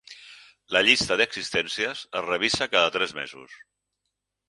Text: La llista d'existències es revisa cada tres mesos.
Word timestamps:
La 0.75 0.81
llista 0.87 1.17
d'existències 1.21 2.01
es 2.23 2.27
revisa 2.31 2.71
cada 2.75 2.97
tres 2.99 3.17
mesos. 3.23 3.59